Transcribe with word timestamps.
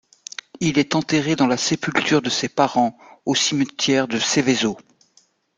Il 0.61 0.79
est 0.79 0.95
enterré 0.95 1.35
dans 1.35 1.45
la 1.45 1.57
sépulture 1.57 2.23
de 2.23 2.29
ses 2.31 2.49
parents 2.49 2.97
au 3.27 3.35
cimetière 3.35 4.07
de 4.07 4.17
Seveso. 4.17 4.75